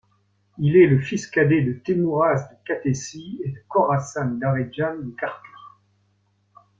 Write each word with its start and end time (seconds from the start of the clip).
Il 0.57 0.77
est 0.77 0.87
le 0.87 0.99
fils 0.99 1.27
cadet 1.27 1.61
de 1.61 1.73
Teimouraz 1.73 2.49
de 2.49 2.55
Kakhétie 2.65 3.39
et 3.45 3.49
de 3.49 3.59
Khorassan-Daredjan 3.69 4.95
de 4.95 5.11
Karthli. 5.15 5.53